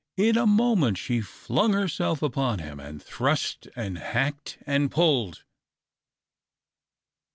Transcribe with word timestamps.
In 0.17 0.35
a 0.35 0.47
moment 0.47 0.97
she 0.97 1.21
flung 1.21 1.73
herself 1.73 2.23
upon 2.23 2.57
him, 2.57 2.79
and 2.79 2.99
thrust 2.99 3.67
and 3.75 3.99
hacked 3.99 4.57
and 4.65 4.89
pulled. 4.89 5.43